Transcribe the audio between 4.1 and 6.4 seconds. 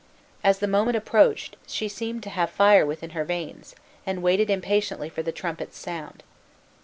waited impatiently for the trumpet's sound.